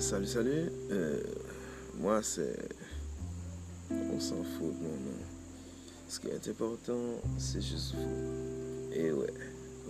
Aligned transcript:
salut, 0.00 0.26
salut. 0.26 0.72
Euh, 0.90 1.20
moi, 1.98 2.22
c'est. 2.22 2.56
On 3.90 4.18
s'en 4.18 4.42
fout 4.42 4.72
de 4.78 4.82
mon 4.82 4.88
nom. 4.88 5.18
Ce 6.08 6.18
qui 6.18 6.28
est 6.28 6.48
important, 6.48 7.20
c'est 7.38 7.60
juste 7.60 7.94
vous. 7.94 8.92
Et 8.94 9.12
ouais, 9.12 9.32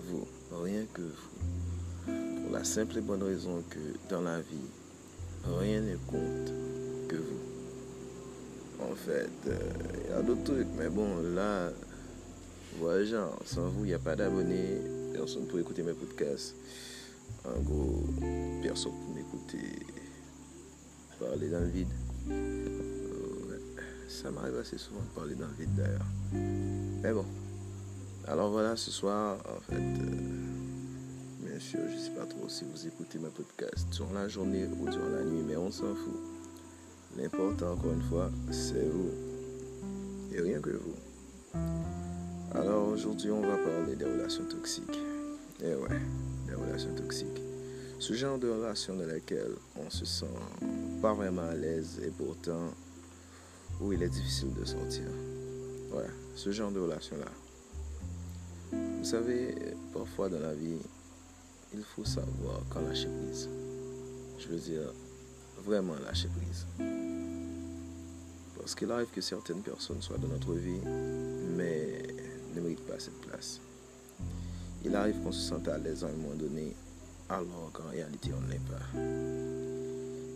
vous, 0.09 0.27
rien 0.63 0.85
que 0.93 1.03
vous. 1.03 2.43
Pour 2.43 2.53
la 2.53 2.65
simple 2.65 2.99
et 2.99 3.01
bonne 3.01 3.23
raison 3.23 3.63
que 3.71 3.79
dans 4.09 4.23
la 4.23 4.41
vie, 4.41 4.69
rien 5.61 5.81
ne 5.81 5.97
compte 5.97 6.53
que 7.09 7.17
vous. 7.17 8.83
En 8.83 8.95
fait, 8.95 9.31
il 9.47 9.53
euh, 9.53 10.11
y 10.11 10.13
a 10.13 10.23
d'autres 10.23 10.45
trucs, 10.45 10.69
mais 10.77 10.89
bon, 10.89 11.09
là, 11.35 11.71
voilà, 12.79 13.05
genre, 13.05 13.39
sans 13.45 13.69
vous, 13.69 13.85
il 13.85 13.89
n'y 13.89 13.95
a 13.95 13.99
pas 13.99 14.17
d'abonnés, 14.17 14.81
personne 15.13 15.47
pour 15.47 15.59
écouter 15.59 15.83
mes 15.83 15.93
podcasts. 15.93 16.55
En 17.45 17.61
gros, 17.61 18.05
personne 18.63 18.93
pour 18.93 19.15
m'écouter 19.15 19.87
parler 21.21 21.49
dans 21.49 21.61
le 21.61 21.67
vide. 21.67 21.89
ça 24.09 24.31
m'arrive 24.31 24.57
assez 24.57 24.79
souvent 24.79 25.01
de 25.01 25.15
parler 25.15 25.35
dans 25.35 25.47
le 25.47 25.55
vide 25.55 25.75
d'ailleurs. 25.77 26.07
Mais 27.03 27.13
bon. 27.13 27.25
Alors 28.27 28.51
voilà, 28.51 28.77
ce 28.77 28.91
soir, 28.91 29.39
en 29.49 29.61
fait, 29.61 29.81
euh, 29.81 31.47
bien 31.47 31.59
sûr, 31.59 31.81
je 31.89 31.95
ne 31.95 32.01
sais 32.01 32.11
pas 32.11 32.27
trop 32.27 32.49
si 32.49 32.65
vous 32.65 32.87
écoutez 32.87 33.19
mes 33.19 33.29
podcasts 33.29 33.89
durant 33.91 34.13
la 34.13 34.29
journée 34.29 34.67
ou 34.67 34.89
durant 34.89 35.09
la 35.09 35.25
nuit, 35.25 35.43
mais 35.47 35.57
on 35.57 35.71
s'en 35.71 35.95
fout. 35.95 36.21
L'important, 37.17 37.73
encore 37.73 37.93
une 37.93 38.03
fois, 38.03 38.31
c'est 38.51 38.89
vous. 38.89 39.11
Et 40.33 40.41
rien 40.41 40.61
que 40.61 40.71
vous. 40.71 40.95
Alors 42.55 42.89
aujourd'hui, 42.89 43.31
on 43.31 43.41
va 43.41 43.57
parler 43.57 43.97
des 43.97 44.05
relations 44.05 44.45
toxiques. 44.45 44.99
Et 45.63 45.75
ouais, 45.75 46.01
des 46.47 46.55
relations 46.55 46.95
toxiques. 46.95 47.50
Ce 48.01 48.15
genre 48.15 48.39
de 48.39 48.49
relation 48.49 48.97
dans 48.97 49.05
laquelle 49.05 49.53
on 49.77 49.91
se 49.91 50.07
sent 50.07 50.25
pas 51.03 51.13
vraiment 51.13 51.43
à 51.43 51.55
l'aise 51.55 52.01
et 52.03 52.09
pourtant 52.09 52.71
où 53.79 53.93
il 53.93 54.03
est 54.03 54.09
difficile 54.09 54.55
de 54.55 54.65
sortir. 54.65 55.05
Ouais, 55.93 56.09
ce 56.35 56.51
genre 56.51 56.73
de 56.73 56.81
relation-là. 56.81 57.31
Vous 58.73 59.05
savez, 59.05 59.55
parfois 59.93 60.31
dans 60.31 60.41
la 60.41 60.55
vie, 60.55 60.79
il 61.75 61.83
faut 61.83 62.07
savoir 62.07 62.63
quand 62.71 62.81
lâcher 62.81 63.09
prise. 63.23 63.51
Je 64.39 64.49
veux 64.49 64.59
dire, 64.59 64.95
vraiment 65.63 65.95
lâcher 66.07 66.29
prise. 66.29 66.67
Parce 68.59 68.75
qu'il 68.75 68.91
arrive 68.91 69.11
que 69.15 69.21
certaines 69.21 69.61
personnes 69.61 70.01
soient 70.01 70.17
dans 70.17 70.29
notre 70.29 70.55
vie, 70.55 70.81
mais 71.55 72.03
ne 72.55 72.61
méritent 72.63 72.87
pas 72.87 72.99
cette 72.99 73.21
place. 73.21 73.61
Il 74.87 74.97
arrive 74.97 75.21
qu'on 75.23 75.33
se 75.33 75.47
sente 75.47 75.69
à 75.69 75.77
l'aise 75.77 76.03
à 76.03 76.07
un 76.07 76.13
moment 76.13 76.35
donné, 76.35 76.75
alors 77.31 77.71
qu'en 77.73 77.89
réalité 77.91 78.31
on 78.37 78.41
ne 78.41 78.51
l'est 78.51 78.67
pas. 78.69 78.99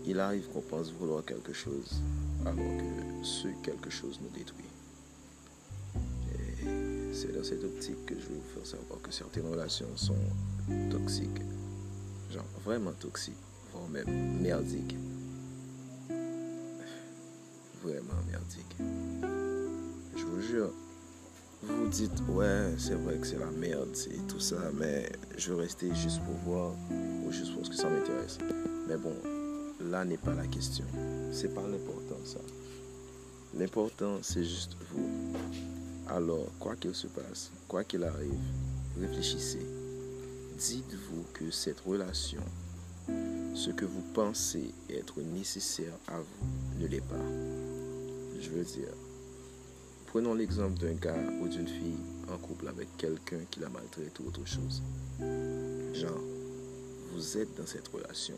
Il 0.07 0.21
arrive 0.21 0.49
qu'on 0.49 0.61
pense 0.61 0.93
vouloir 0.93 1.25
quelque 1.25 1.53
chose 1.53 2.03
alors 2.45 2.55
que 2.57 3.25
ce 3.25 3.49
quelque 3.63 3.91
chose 3.91 4.21
nous 4.23 4.29
détruit. 4.31 4.65
Et 6.33 6.67
c'est 7.13 7.35
dans 7.35 7.43
cette 7.43 7.65
optique 7.65 8.07
que 8.07 8.15
je 8.15 8.27
vais 8.27 8.35
vous 8.35 8.55
faire 8.55 8.67
savoir 8.67 9.01
que 9.01 9.11
certaines 9.11 9.47
relations 9.47 9.89
sont 9.97 10.15
toxiques. 10.91 11.41
Genre 12.31 12.45
vraiment 12.65 12.93
toxiques, 12.93 13.35
voire 13.73 13.89
même 13.89 14.41
merdiques. 14.41 14.97
Vraiment 17.83 18.21
merdiques. 18.31 18.77
Je 20.17 20.25
vous 20.25 20.41
jure, 20.41 20.73
vous 21.67 21.89
dites, 21.89 22.23
ouais, 22.29 22.75
c'est 22.79 22.95
vrai 22.95 23.17
que 23.19 23.27
c'est 23.27 23.39
la 23.39 23.51
merde, 23.51 23.91
c'est 23.95 24.27
tout 24.29 24.41
ça, 24.41 24.57
mais 24.75 25.11
je 25.37 25.53
veux 25.53 25.61
rester 25.61 25.95
juste 25.95 26.21
pour 26.25 26.35
voir 26.47 26.73
ou 27.25 27.33
juste 27.33 27.55
parce 27.57 27.69
que 27.69 27.77
ça 27.77 27.89
m'intéresse. 27.89 28.39
Mais 28.89 28.97
bon, 28.97 29.15
là 29.91 30.05
n'est 30.05 30.19
pas 30.19 30.35
la 30.35 30.47
question. 30.47 30.85
C'est 31.33 31.55
pas 31.55 31.63
l'important 31.63 32.25
ça. 32.25 32.41
L'important, 33.57 34.19
c'est 34.23 34.45
juste 34.45 34.77
vous. 34.91 35.09
Alors, 36.09 36.47
quoi 36.59 36.77
qu'il 36.77 36.95
se 36.95 37.07
passe, 37.07 37.51
quoi 37.69 37.85
qu'il 37.85 38.05
arrive, 38.05 38.41
réfléchissez. 39.01 39.65
Dites-vous 40.59 41.25
que 41.33 41.51
cette 41.51 41.81
relation, 41.81 42.43
ce 43.55 43.71
que 43.71 43.85
vous 43.85 44.03
pensez 44.13 44.75
être 44.91 45.21
nécessaire 45.21 45.95
à 46.09 46.19
vous, 46.19 46.81
ne 46.81 46.87
l'est 46.87 47.01
pas. 47.01 47.15
Je 48.41 48.51
veux 48.51 48.65
dire, 48.65 48.93
Prenons 50.15 50.35
l'exemple 50.35 50.79
d'un 50.79 50.93
gars 50.93 51.29
ou 51.41 51.49
d'une 51.49 51.67
fille 51.67 51.99
en 52.33 52.39
couple 52.39 52.69
avec 52.69 52.87
quelqu'un 52.97 53.41
qui 53.51 53.59
la 53.59 53.69
maltraite 53.69 54.17
ou 54.21 54.29
autre 54.29 54.47
chose. 54.47 54.81
Genre, 55.19 56.21
vous 57.13 57.37
êtes 57.37 57.53
dans 57.57 57.67
cette 57.67 57.89
relation, 57.89 58.37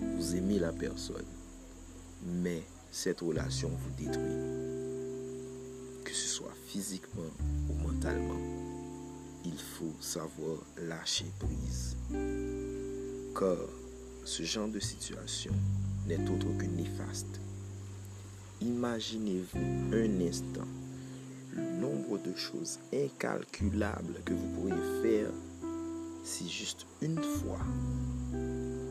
vous 0.00 0.34
aimez 0.34 0.58
la 0.58 0.72
personne, 0.72 1.28
mais 2.42 2.64
cette 2.90 3.20
relation 3.20 3.68
vous 3.68 4.04
détruit. 4.04 4.34
Que 6.02 6.12
ce 6.12 6.26
soit 6.26 6.56
physiquement 6.66 7.30
ou 7.68 7.88
mentalement, 7.88 8.40
il 9.44 9.60
faut 9.60 9.94
savoir 10.00 10.56
lâcher 10.76 11.30
prise. 11.38 11.96
Car 13.38 13.58
ce 14.24 14.42
genre 14.42 14.66
de 14.66 14.80
situation 14.80 15.52
n'est 16.08 16.28
autre 16.28 16.48
que 16.58 16.66
néfaste. 16.66 17.40
Imaginez-vous 18.60 19.94
un 19.94 20.20
instant 20.26 20.66
le 21.52 21.62
nombre 21.80 22.18
de 22.18 22.34
choses 22.34 22.78
incalculables 22.92 24.20
que 24.24 24.34
vous 24.34 24.48
pourriez 24.54 25.02
faire 25.02 25.30
si 26.22 26.48
juste 26.48 26.86
une 27.00 27.20
fois, 27.22 27.60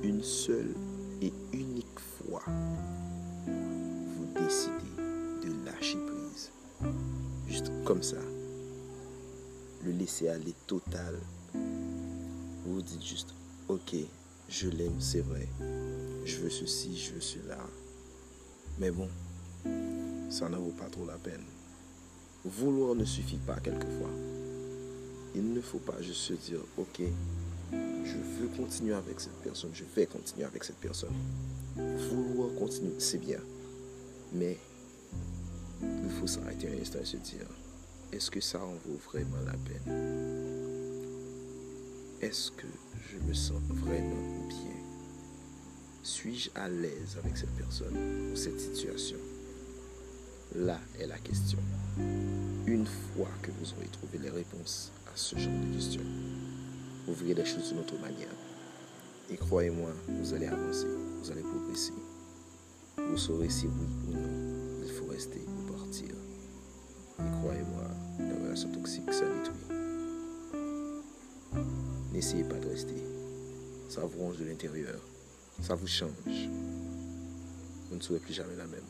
une 0.04 0.24
seule 0.24 0.74
et 1.22 1.32
unique 1.54 2.00
fois, 2.00 2.44
vous 3.46 4.26
décidez 4.36 5.48
de 5.48 5.66
lâcher 5.66 5.98
prise. 5.98 6.52
Juste 7.48 7.72
comme 7.86 8.04
ça. 8.04 8.18
Le 9.84 9.92
laisser 9.92 10.30
aller 10.30 10.56
total. 10.68 11.16
Vous 11.54 12.76
vous 12.76 12.82
dites 12.82 13.04
juste, 13.04 13.34
ok, 13.68 13.96
je 14.48 14.70
l'aime, 14.70 15.00
c'est 15.00 15.22
vrai. 15.22 15.48
Je 16.26 16.38
veux 16.38 16.50
ceci, 16.50 16.98
je 16.98 17.14
veux 17.14 17.22
cela. 17.22 17.58
Mais 18.80 18.92
bon, 18.92 19.08
ça 20.30 20.50
n'en 20.50 20.60
vaut 20.60 20.76
pas 20.78 20.90
trop 20.90 21.06
la 21.06 21.18
peine. 21.18 21.44
Vouloir 22.46 22.96
ne 22.96 23.04
suffit 23.04 23.38
pas 23.38 23.60
quelquefois. 23.60 24.10
Il 25.36 25.54
ne 25.54 25.62
faut 25.62 25.80
pas 25.80 26.02
juste 26.02 26.22
se 26.22 26.34
dire, 26.34 26.60
ok, 26.78 27.02
je 27.72 28.18
veux 28.40 28.48
continuer 28.58 28.94
avec 28.94 29.20
cette 29.20 29.38
personne, 29.44 29.72
je 29.74 29.84
vais 29.96 30.06
continuer 30.06 30.46
avec 30.46 30.64
cette 30.64 30.78
personne. 30.78 31.14
Vouloir 31.76 32.56
continuer, 32.56 32.96
c'est 32.98 33.20
bien. 33.20 33.40
Mais 34.34 34.58
il 35.82 36.10
faut 36.10 36.28
s'arrêter 36.28 36.70
un 36.70 36.82
instant 36.82 37.00
et 37.00 37.06
se 37.06 37.18
dire, 37.18 37.48
est-ce 38.12 38.32
que 38.32 38.42
ça 38.42 38.64
en 38.64 38.74
vaut 38.74 39.00
vraiment 39.12 39.38
la 39.46 39.54
peine? 39.54 40.60
Est-ce 42.22 42.52
que 42.52 42.68
je 43.12 43.18
me 43.28 43.34
sens 43.34 43.62
vraiment 43.70 44.48
bien? 44.48 44.76
Suis-je 46.02 46.50
à 46.56 46.68
l'aise 46.70 47.18
avec 47.24 47.38
cette 47.38 47.56
personne 47.56 48.32
ou 48.32 48.36
cette 48.36 48.60
situation? 48.60 49.18
Là 50.56 50.80
est 51.00 51.06
la 51.06 51.18
question. 51.20 51.60
Une 52.66 52.88
fois 52.88 53.30
que 53.44 53.52
vous 53.52 53.72
aurez 53.74 53.88
trouvé 53.88 54.18
les 54.18 54.32
réponses 54.32 54.92
à 55.06 55.12
ce 55.16 55.38
genre 55.38 55.54
de 55.54 55.76
questions, 55.76 56.02
vous 57.06 57.14
verrez 57.14 57.36
les 57.36 57.46
choses 57.46 57.70
d'une 57.70 57.80
autre 57.80 58.00
manière. 58.00 58.34
Et 59.30 59.38
croyez-moi, 59.38 59.92
vous 60.08 60.34
allez 60.34 60.48
avancer, 60.48 60.88
vous 61.22 61.32
allez 61.32 61.44
progresser. 61.44 61.94
Vous 62.98 63.18
saurez 63.18 63.50
si 63.50 63.68
oui 63.68 63.86
ou 64.08 64.14
non 64.14 64.50
il 64.84 64.92
faut 64.92 65.06
rester 65.06 65.40
ou 65.48 65.72
partir. 65.72 66.16
Et 67.20 67.32
croyez-moi, 67.42 67.84
la 68.20 68.44
relation 68.44 68.72
toxique, 68.72 69.14
ça 69.14 69.26
détruit. 69.26 69.78
N'essayez 72.12 72.44
pas 72.44 72.58
de 72.58 72.70
rester. 72.70 72.96
Ça 73.88 74.02
vous 74.02 74.18
ronge 74.18 74.38
de 74.38 74.46
l'intérieur. 74.46 75.00
Ça 75.62 75.76
vous 75.76 75.88
change. 75.88 76.10
Vous 77.90 77.96
ne 77.96 78.02
serez 78.02 78.20
plus 78.20 78.34
jamais 78.34 78.56
la 78.56 78.66
même 78.66 78.82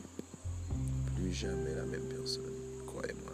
jamais 1.32 1.74
la 1.74 1.84
même 1.84 2.08
personne, 2.08 2.52
croyez-moi. 2.86 3.29